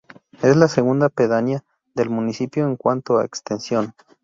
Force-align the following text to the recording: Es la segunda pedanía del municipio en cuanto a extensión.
Es 0.41 0.55
la 0.55 0.67
segunda 0.67 1.09
pedanía 1.09 1.63
del 1.93 2.09
municipio 2.09 2.65
en 2.65 2.75
cuanto 2.75 3.19
a 3.19 3.23
extensión. 3.23 3.93